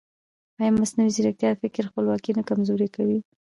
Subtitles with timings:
[0.59, 3.19] ایا مصنوعي ځیرکتیا د فکر خپلواکي نه کمزورې کوي؟